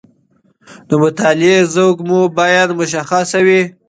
[0.89, 3.61] د مطالعې ذوق مو باید مشخص وي.